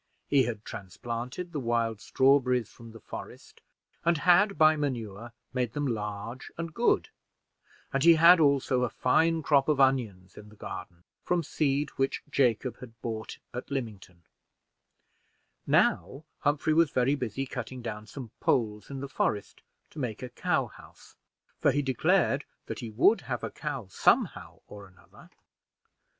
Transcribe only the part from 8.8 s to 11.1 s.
a fine crop of onions in the garden,